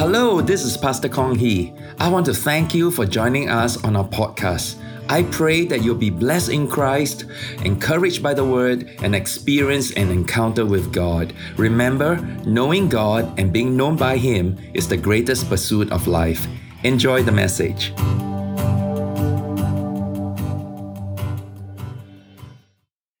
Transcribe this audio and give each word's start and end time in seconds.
Hello, 0.00 0.40
this 0.40 0.64
is 0.64 0.78
Pastor 0.78 1.10
Kong 1.10 1.34
Hee. 1.34 1.74
I 1.98 2.08
want 2.08 2.24
to 2.24 2.32
thank 2.32 2.72
you 2.72 2.90
for 2.90 3.04
joining 3.04 3.50
us 3.50 3.76
on 3.84 3.96
our 3.96 4.08
podcast. 4.08 4.76
I 5.10 5.24
pray 5.24 5.66
that 5.66 5.82
you'll 5.82 5.94
be 5.94 6.08
blessed 6.08 6.48
in 6.48 6.68
Christ, 6.68 7.26
encouraged 7.66 8.22
by 8.22 8.32
the 8.32 8.42
Word, 8.42 8.96
and 9.02 9.14
experience 9.14 9.92
an 9.92 10.10
encounter 10.10 10.64
with 10.64 10.90
God. 10.90 11.34
Remember, 11.58 12.16
knowing 12.46 12.88
God 12.88 13.38
and 13.38 13.52
being 13.52 13.76
known 13.76 13.96
by 13.96 14.16
Him 14.16 14.56
is 14.72 14.88
the 14.88 14.96
greatest 14.96 15.50
pursuit 15.50 15.92
of 15.92 16.06
life. 16.06 16.46
Enjoy 16.82 17.22
the 17.22 17.32
message. 17.32 17.92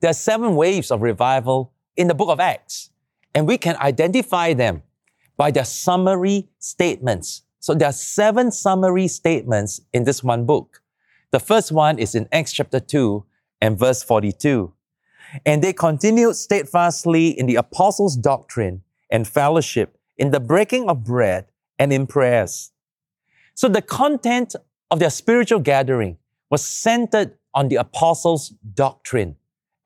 There 0.00 0.10
are 0.10 0.12
seven 0.12 0.56
waves 0.56 0.90
of 0.90 1.02
revival 1.02 1.72
in 1.96 2.08
the 2.08 2.14
book 2.14 2.30
of 2.30 2.40
Acts, 2.40 2.90
and 3.32 3.46
we 3.46 3.58
can 3.58 3.76
identify 3.76 4.54
them 4.54 4.82
by 5.36 5.50
their 5.50 5.64
summary 5.64 6.48
statements. 6.58 7.42
So 7.60 7.74
there 7.74 7.88
are 7.88 7.92
seven 7.92 8.52
summary 8.52 9.08
statements 9.08 9.80
in 9.92 10.04
this 10.04 10.22
one 10.22 10.44
book. 10.44 10.82
The 11.30 11.40
first 11.40 11.72
one 11.72 11.98
is 11.98 12.14
in 12.14 12.28
Acts 12.30 12.52
chapter 12.52 12.78
2 12.78 13.24
and 13.60 13.78
verse 13.78 14.02
42. 14.02 14.72
And 15.44 15.62
they 15.62 15.72
continued 15.72 16.36
steadfastly 16.36 17.28
in 17.28 17.46
the 17.46 17.56
apostles' 17.56 18.16
doctrine 18.16 18.82
and 19.10 19.26
fellowship, 19.26 19.98
in 20.16 20.30
the 20.30 20.40
breaking 20.40 20.88
of 20.88 21.04
bread 21.04 21.46
and 21.78 21.92
in 21.92 22.06
prayers. 22.06 22.70
So 23.54 23.68
the 23.68 23.82
content 23.82 24.54
of 24.90 24.98
their 25.00 25.10
spiritual 25.10 25.60
gathering 25.60 26.18
was 26.50 26.64
centered 26.64 27.36
on 27.52 27.68
the 27.68 27.76
apostles' 27.76 28.50
doctrine. 28.74 29.36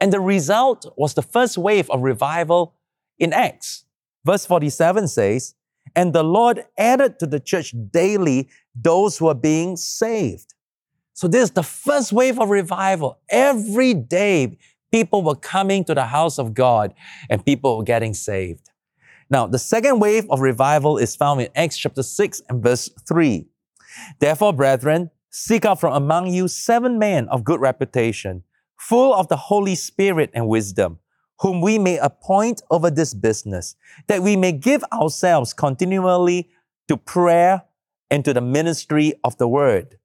And 0.01 0.12
the 0.12 0.20
result 0.20 0.92
was 0.96 1.15
the 1.15 1.23
first 1.23 1.56
wave 1.56 1.88
of 1.90 2.02
revival 2.02 2.74
in 3.18 3.32
Acts. 3.32 3.84
Verse 4.28 4.45
47 4.45 5.09
says, 5.09 5.55
And 5.96 6.12
the 6.12 6.23
Lord 6.23 6.66
added 6.77 7.18
to 7.20 7.27
the 7.27 7.41
church 7.41 7.74
daily 7.91 8.51
those 8.74 9.16
who 9.16 9.26
are 9.29 9.34
being 9.34 9.74
saved. 9.74 10.52
So 11.15 11.29
this 11.29 11.45
is 11.45 11.51
the 11.52 11.62
first 11.62 12.12
wave 12.12 12.38
of 12.38 12.51
revival. 12.51 13.21
Every 13.30 13.95
day, 13.95 14.59
people 14.93 15.23
were 15.23 15.34
coming 15.34 15.82
to 15.84 15.95
the 15.95 16.04
house 16.04 16.38
of 16.38 16.52
God 16.52 16.93
and 17.30 17.43
people 17.43 17.79
were 17.79 17.84
getting 17.84 18.12
saved. 18.12 18.68
Now, 19.30 19.46
the 19.46 19.59
second 19.59 19.99
wave 19.99 20.26
of 20.29 20.40
revival 20.40 20.99
is 20.99 21.16
found 21.16 21.40
in 21.40 21.49
Acts 21.56 21.79
chapter 21.79 22.02
6 22.02 22.43
and 22.51 22.62
verse 22.62 22.90
3. 23.09 23.46
Therefore, 24.18 24.52
brethren, 24.52 25.10
seek 25.30 25.65
out 25.65 25.80
from 25.80 25.95
among 25.95 26.26
you 26.26 26.49
seven 26.49 26.99
men 26.99 27.29
of 27.30 27.45
good 27.45 27.60
reputation, 27.60 28.45
full 28.76 29.15
of 29.15 29.29
the 29.29 29.38
Holy 29.49 29.74
Spirit 29.74 30.29
and 30.34 30.49
wisdom, 30.49 30.99
whom 31.40 31.60
we 31.60 31.78
may 31.78 31.98
appoint 31.98 32.62
over 32.70 32.90
this 32.90 33.14
business, 33.14 33.76
that 34.06 34.22
we 34.22 34.36
may 34.36 34.52
give 34.52 34.84
ourselves 34.92 35.52
continually 35.52 36.48
to 36.88 36.96
prayer 36.96 37.62
and 38.10 38.24
to 38.24 38.32
the 38.32 38.40
ministry 38.40 39.14
of 39.22 39.36
the 39.38 39.48
word. 39.48 39.98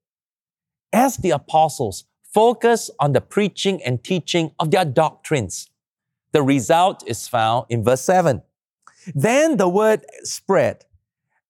As 0.92 1.18
the 1.18 1.32
apostles 1.32 2.06
focus 2.34 2.90
on 3.00 3.14
the 3.14 3.22
preaching 3.22 3.82
and 3.84 4.04
teaching 4.04 4.52
of 4.60 4.72
their 4.72 4.86
doctrines, 4.86 5.70
the 6.34 6.44
result 6.44 7.04
is 7.08 7.28
found 7.28 7.66
in 7.70 7.84
verse 7.84 8.02
7. 8.02 8.42
Then 9.16 9.58
the 9.58 9.70
word 9.70 10.06
spread, 10.24 10.86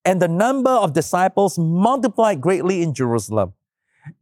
and 0.06 0.22
the 0.22 0.28
number 0.28 0.72
of 0.72 0.94
disciples 0.94 1.58
multiplied 1.58 2.42
greatly 2.42 2.82
in 2.82 2.94
Jerusalem, 2.94 3.54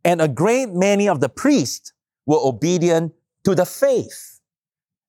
and 0.03 0.21
a 0.21 0.27
great 0.27 0.69
many 0.69 1.07
of 1.07 1.19
the 1.19 1.29
priests 1.29 1.93
were 2.25 2.39
obedient 2.39 3.13
to 3.43 3.55
the 3.55 3.65
faith. 3.65 4.40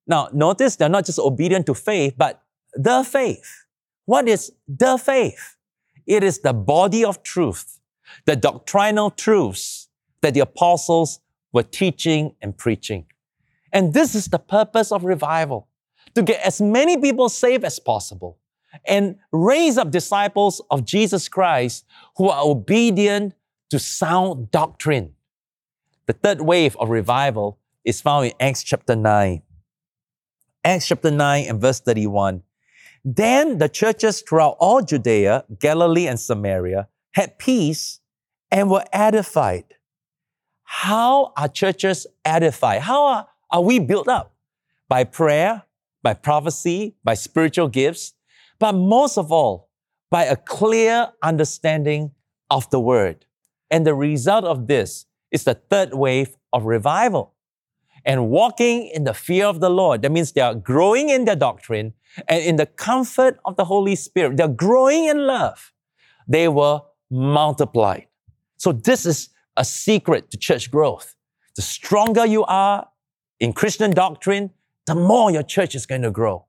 Now, 0.06 0.28
notice 0.32 0.76
they're 0.76 0.88
not 0.88 1.06
just 1.06 1.18
obedient 1.18 1.66
to 1.66 1.74
faith, 1.74 2.14
but 2.16 2.42
the 2.74 3.04
faith. 3.04 3.66
What 4.04 4.28
is 4.28 4.52
the 4.66 4.98
faith? 4.98 5.56
It 6.06 6.22
is 6.22 6.40
the 6.40 6.52
body 6.52 7.04
of 7.04 7.22
truth, 7.22 7.78
the 8.26 8.34
doctrinal 8.34 9.10
truths 9.10 9.88
that 10.20 10.34
the 10.34 10.40
apostles 10.40 11.20
were 11.52 11.62
teaching 11.62 12.34
and 12.40 12.56
preaching. 12.56 13.06
And 13.72 13.94
this 13.94 14.14
is 14.14 14.26
the 14.26 14.38
purpose 14.38 14.90
of 14.90 15.04
revival 15.04 15.68
to 16.14 16.22
get 16.22 16.44
as 16.44 16.60
many 16.60 16.96
people 16.96 17.28
saved 17.28 17.64
as 17.64 17.78
possible 17.78 18.38
and 18.86 19.16
raise 19.32 19.78
up 19.78 19.90
disciples 19.90 20.60
of 20.70 20.84
Jesus 20.84 21.28
Christ 21.28 21.84
who 22.16 22.28
are 22.28 22.42
obedient 22.42 23.34
to 23.70 23.78
sound 23.78 24.50
doctrine. 24.50 25.14
The 26.06 26.12
third 26.12 26.40
wave 26.40 26.76
of 26.76 26.90
revival 26.90 27.58
is 27.84 28.00
found 28.00 28.26
in 28.26 28.32
Acts 28.40 28.62
chapter 28.62 28.96
9. 28.96 29.42
Acts 30.64 30.86
chapter 30.86 31.10
9 31.10 31.46
and 31.48 31.60
verse 31.60 31.80
31. 31.80 32.42
Then 33.04 33.58
the 33.58 33.68
churches 33.68 34.22
throughout 34.22 34.56
all 34.60 34.80
Judea, 34.80 35.44
Galilee, 35.58 36.06
and 36.06 36.20
Samaria 36.20 36.88
had 37.12 37.36
peace 37.38 38.00
and 38.50 38.70
were 38.70 38.84
edified. 38.92 39.64
How 40.62 41.32
are 41.36 41.48
churches 41.48 42.06
edified? 42.24 42.82
How 42.82 43.04
are, 43.04 43.26
are 43.50 43.60
we 43.60 43.80
built 43.80 44.06
up? 44.06 44.36
By 44.88 45.02
prayer, 45.02 45.64
by 46.02 46.14
prophecy, 46.14 46.94
by 47.02 47.14
spiritual 47.14 47.68
gifts, 47.68 48.12
but 48.60 48.72
most 48.72 49.18
of 49.18 49.32
all, 49.32 49.68
by 50.10 50.24
a 50.24 50.36
clear 50.36 51.08
understanding 51.22 52.12
of 52.50 52.70
the 52.70 52.78
word. 52.78 53.26
And 53.68 53.84
the 53.84 53.94
result 53.94 54.44
of 54.44 54.68
this 54.68 55.06
is 55.32 55.42
the 55.42 55.54
third 55.54 55.94
wave 55.94 56.36
of 56.52 56.66
revival 56.66 57.31
and 58.04 58.28
walking 58.28 58.88
in 58.88 59.04
the 59.04 59.14
fear 59.14 59.46
of 59.46 59.60
the 59.60 59.70
Lord. 59.70 60.02
That 60.02 60.12
means 60.12 60.32
they 60.32 60.40
are 60.40 60.54
growing 60.54 61.08
in 61.08 61.24
their 61.24 61.36
doctrine 61.36 61.94
and 62.28 62.42
in 62.44 62.56
the 62.56 62.66
comfort 62.66 63.38
of 63.44 63.56
the 63.56 63.64
Holy 63.64 63.96
Spirit. 63.96 64.36
They're 64.36 64.48
growing 64.48 65.06
in 65.06 65.26
love. 65.26 65.72
They 66.26 66.48
were 66.48 66.80
multiplied. 67.10 68.06
So 68.56 68.72
this 68.72 69.06
is 69.06 69.30
a 69.56 69.64
secret 69.64 70.30
to 70.30 70.36
church 70.36 70.70
growth. 70.70 71.14
The 71.56 71.62
stronger 71.62 72.24
you 72.24 72.44
are 72.44 72.88
in 73.40 73.52
Christian 73.52 73.90
doctrine, 73.90 74.50
the 74.86 74.94
more 74.94 75.30
your 75.30 75.42
church 75.42 75.74
is 75.74 75.86
going 75.86 76.02
to 76.02 76.10
grow. 76.10 76.46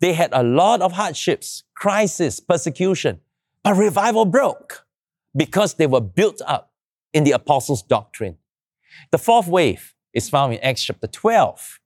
They 0.00 0.12
had 0.12 0.30
a 0.32 0.42
lot 0.42 0.82
of 0.82 0.92
hardships, 0.92 1.64
crisis, 1.74 2.40
persecution, 2.40 3.20
but 3.62 3.74
revival 3.74 4.24
broke 4.24 4.86
because 5.34 5.74
they 5.74 5.86
were 5.86 6.00
built 6.00 6.40
up 6.46 6.72
in 7.12 7.24
the 7.24 7.32
apostles' 7.32 7.82
doctrine. 7.82 8.36
The 9.10 9.18
fourth 9.18 9.48
wave 9.48 9.94
is 10.16 10.28
found 10.28 10.54
in 10.54 10.60
Acts 10.60 10.82
chapter 10.82 11.06
12. 11.06 11.78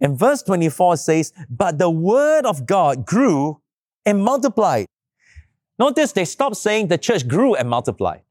And 0.00 0.18
verse 0.18 0.42
24 0.42 0.98
says, 0.98 1.32
But 1.50 1.78
the 1.78 1.90
word 1.90 2.46
of 2.46 2.66
God 2.66 3.04
grew 3.04 3.60
and 4.06 4.22
multiplied. 4.22 4.86
Notice 5.78 6.12
they 6.12 6.24
stopped 6.24 6.56
saying 6.56 6.88
the 6.88 6.98
church 6.98 7.26
grew 7.26 7.54
and 7.54 7.68
multiplied. 7.68 8.22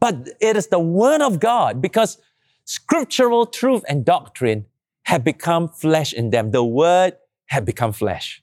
But 0.00 0.30
it 0.40 0.56
is 0.56 0.68
the 0.68 0.80
word 0.80 1.20
of 1.20 1.38
God 1.38 1.80
because 1.80 2.18
scriptural 2.64 3.46
truth 3.46 3.84
and 3.88 4.04
doctrine 4.04 4.66
have 5.04 5.22
become 5.22 5.68
flesh 5.68 6.12
in 6.12 6.30
them. 6.30 6.50
The 6.50 6.64
word 6.64 7.14
had 7.46 7.64
become 7.64 7.92
flesh. 7.92 8.42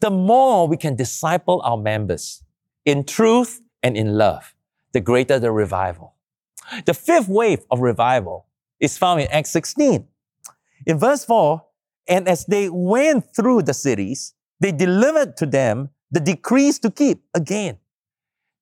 The 0.00 0.10
more 0.10 0.66
we 0.66 0.76
can 0.76 0.96
disciple 0.96 1.60
our 1.64 1.76
members 1.76 2.42
in 2.84 3.04
truth 3.04 3.60
and 3.82 3.96
in 3.96 4.16
love, 4.16 4.54
the 4.92 5.00
greater 5.00 5.38
the 5.38 5.52
revival. 5.52 6.14
The 6.86 6.94
fifth 6.94 7.28
wave 7.28 7.64
of 7.70 7.80
revival 7.80 8.46
is 8.80 8.98
found 8.98 9.20
in 9.20 9.28
Acts 9.28 9.50
16. 9.50 10.06
In 10.86 10.98
verse 10.98 11.24
4, 11.24 11.62
and 12.08 12.28
as 12.28 12.44
they 12.46 12.68
went 12.68 13.34
through 13.34 13.62
the 13.62 13.74
cities, 13.74 14.34
they 14.60 14.72
delivered 14.72 15.36
to 15.38 15.46
them 15.46 15.90
the 16.10 16.20
decrees 16.20 16.78
to 16.80 16.90
keep 16.90 17.22
again. 17.34 17.78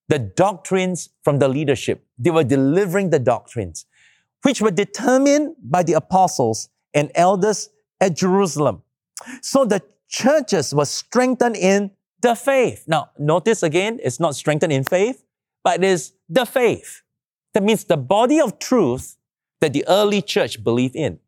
The 0.08 0.18
doctrines 0.18 1.10
from 1.22 1.38
the 1.38 1.48
leadership. 1.48 2.06
They 2.18 2.30
were 2.30 2.44
delivering 2.44 3.10
the 3.10 3.18
doctrines, 3.18 3.86
which 4.42 4.60
were 4.60 4.70
determined 4.70 5.56
by 5.62 5.82
the 5.82 5.94
apostles 5.94 6.68
and 6.92 7.10
elders 7.14 7.70
at 8.00 8.16
Jerusalem. 8.16 8.82
So 9.40 9.64
the 9.64 9.82
churches 10.08 10.74
were 10.74 10.84
strengthened 10.84 11.56
in 11.56 11.90
the 12.20 12.34
faith. 12.34 12.84
Now, 12.86 13.10
notice 13.18 13.62
again, 13.62 13.98
it's 14.02 14.20
not 14.20 14.34
strengthened 14.34 14.72
in 14.72 14.84
faith, 14.84 15.24
but 15.62 15.82
it 15.82 15.84
is 15.84 16.12
the 16.28 16.44
faith. 16.44 17.02
That 17.52 17.62
means 17.62 17.84
the 17.84 17.96
body 17.96 18.40
of 18.40 18.58
truth 18.58 19.16
that 19.64 19.72
the 19.72 19.84
early 19.88 20.20
church 20.20 20.62
believed 20.62 20.94
in 20.94 21.18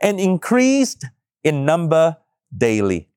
and 0.00 0.18
increased 0.18 1.04
in 1.44 1.64
number 1.64 2.16
daily. 2.56 3.08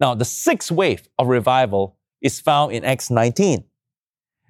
Now, 0.00 0.14
the 0.14 0.24
sixth 0.24 0.70
wave 0.72 1.06
of 1.18 1.26
revival 1.26 1.98
is 2.22 2.40
found 2.40 2.72
in 2.72 2.86
Acts 2.86 3.10
19. 3.10 3.64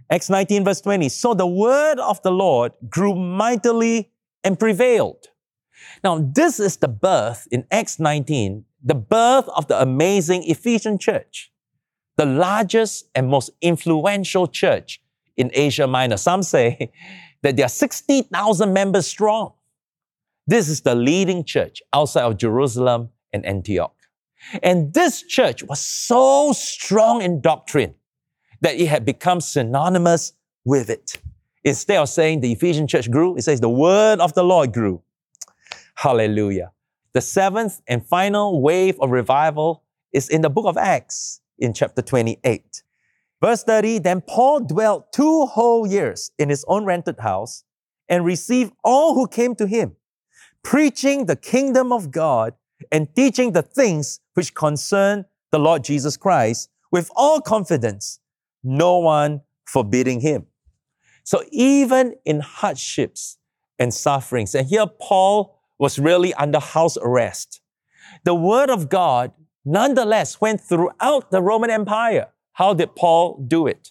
Acts 0.09 0.31
19, 0.31 0.65
verse 0.65 0.81
20. 0.81 1.09
So 1.09 1.35
the 1.35 1.47
word 1.47 1.99
of 1.99 2.23
the 2.23 2.31
Lord 2.31 2.71
grew 2.89 3.17
mightily 3.17 4.13
and 4.45 4.57
prevailed. 4.57 5.27
Now, 6.05 6.21
this 6.21 6.61
is 6.61 6.77
the 6.77 6.87
birth 6.87 7.49
in 7.51 7.67
Acts 7.73 7.99
19, 7.99 8.65
the 8.81 8.95
birth 8.95 9.49
of 9.57 9.67
the 9.67 9.83
amazing 9.83 10.45
Ephesian 10.45 10.99
church, 10.99 11.51
the 12.17 12.27
largest 12.27 13.09
and 13.17 13.27
most 13.27 13.51
influential 13.61 14.47
church 14.47 15.03
in 15.37 15.51
Asia 15.53 15.89
Minor. 15.89 16.17
Some 16.17 16.45
say 16.45 16.93
that 17.43 17.57
they 17.57 17.63
are 17.63 17.69
60,000 17.69 18.73
members 18.73 19.07
strong. 19.07 19.53
This 20.47 20.69
is 20.69 20.81
the 20.81 20.95
leading 20.95 21.45
church 21.45 21.83
outside 21.93 22.25
of 22.25 22.37
Jerusalem 22.37 23.11
and 23.33 23.45
Antioch. 23.47 23.95
And 24.63 24.93
this 24.95 25.23
church 25.23 25.63
was 25.63 25.81
so 25.81 26.53
strong 26.53 27.23
in 27.23 27.41
doctrine 27.41 27.95
that 28.61 28.75
it 28.75 28.87
had 28.87 29.05
become 29.05 29.41
synonymous 29.41 30.33
with 30.65 30.91
it. 30.91 31.19
Instead 31.63 31.99
of 31.99 32.09
saying 32.09 32.41
the 32.41 32.53
Ephesian 32.53 32.87
church 32.87 33.11
grew, 33.11 33.37
it 33.37 33.43
says 33.43 33.61
the 33.61 33.69
word 33.69 34.19
of 34.21 34.35
the 34.35 34.43
Lord 34.43 34.73
grew. 34.73 35.03
Hallelujah. 35.95 36.73
The 37.13 37.21
seventh 37.21 37.83
and 37.87 38.07
final 38.07 38.63
wave 38.63 38.99
of 39.01 39.11
revival 39.11 39.85
is 40.13 40.29
in 40.29 40.41
the 40.41 40.51
book 40.51 40.67
of 40.67 40.77
Acts 40.77 41.41
in 41.59 41.75
chapter 41.75 42.03
28. 42.03 42.83
Verse 43.43 43.63
30 43.65 43.99
Then 43.99 44.21
Paul 44.21 44.61
dwelt 44.61 45.13
two 45.13 45.47
whole 45.47 45.87
years 45.87 46.31
in 46.39 46.49
his 46.49 46.65
own 46.69 46.85
rented 46.85 47.21
house 47.21 47.65
and 48.09 48.25
received 48.25 48.73
all 48.85 49.15
who 49.15 49.27
came 49.27 49.55
to 49.57 49.67
him, 49.67 49.97
preaching 50.63 51.27
the 51.27 51.37
kingdom 51.37 51.93
of 51.93 52.11
God 52.11 52.55
and 52.91 53.15
teaching 53.15 53.53
the 53.53 53.63
things 53.63 54.21
which 54.35 54.55
concern 54.55 55.25
the 55.51 55.59
Lord 55.59 55.85
Jesus 55.85 56.17
Christ 56.17 56.71
with 56.91 57.11
all 57.15 57.41
confidence, 57.41 58.21
no 58.63 58.99
one 58.99 59.43
forbidding 59.65 60.21
him. 60.21 60.47
So 61.25 61.45
even 61.51 62.15
in 62.25 62.41
hardships 62.41 63.39
and 63.79 63.95
sufferings, 63.95 64.55
and 64.55 64.67
here 64.67 64.87
Paul 64.87 65.61
was 65.79 65.99
really 65.99 66.35
under 66.35 66.59
house 66.59 66.97
arrest, 67.01 67.61
the 68.25 68.35
word 68.35 68.71
of 68.71 68.89
God 68.89 69.33
nonetheless 69.65 70.41
went 70.41 70.61
throughout 70.61 71.31
the 71.31 71.43
Roman 71.43 71.71
Empire. 71.71 72.29
How 72.61 72.75
did 72.75 72.95
Paul 72.95 73.43
do 73.49 73.67
it? 73.67 73.91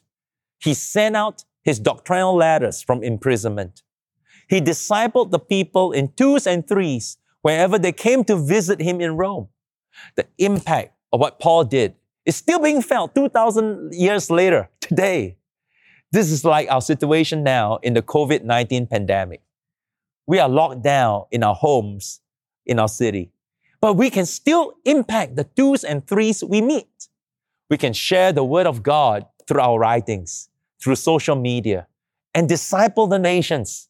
He 0.60 0.76
sent 0.76 1.16
out 1.16 1.44
his 1.64 1.80
doctrinal 1.80 2.36
letters 2.36 2.84
from 2.84 3.02
imprisonment. 3.02 3.82
He 4.48 4.62
discipled 4.62 5.32
the 5.32 5.40
people 5.40 5.92
in 5.92 6.10
twos 6.10 6.46
and 6.46 6.68
threes 6.68 7.18
wherever 7.42 7.80
they 7.80 7.92
came 7.92 8.24
to 8.26 8.36
visit 8.36 8.80
him 8.80 9.02
in 9.02 9.18
Rome. 9.18 9.48
The 10.16 10.28
impact 10.38 10.94
of 11.12 11.20
what 11.20 11.40
Paul 11.40 11.64
did 11.64 11.96
is 12.28 12.36
still 12.36 12.60
being 12.60 12.84
felt 12.84 13.16
2,000 13.16 13.92
years 13.92 14.30
later, 14.30 14.70
today. 14.82 15.38
This 16.12 16.30
is 16.30 16.46
like 16.46 16.70
our 16.70 16.82
situation 16.82 17.42
now 17.42 17.78
in 17.82 17.96
the 17.96 18.04
COVID 18.04 18.44
19 18.44 18.86
pandemic. 18.86 19.42
We 20.28 20.38
are 20.38 20.48
locked 20.48 20.84
down 20.84 21.24
in 21.32 21.42
our 21.42 21.56
homes, 21.56 22.22
in 22.68 22.78
our 22.78 22.88
city, 22.88 23.32
but 23.82 23.96
we 23.96 24.12
can 24.12 24.28
still 24.28 24.74
impact 24.86 25.38
the 25.38 25.46
twos 25.46 25.84
and 25.84 26.06
threes 26.06 26.44
we 26.44 26.62
meet. 26.62 27.09
We 27.70 27.78
can 27.78 27.94
share 27.94 28.32
the 28.32 28.44
word 28.44 28.66
of 28.66 28.82
God 28.82 29.26
through 29.48 29.62
our 29.62 29.78
writings, 29.78 30.50
through 30.82 30.96
social 30.96 31.36
media, 31.36 31.88
and 32.34 32.48
disciple 32.48 33.08
the 33.08 33.20
nations 33.20 33.89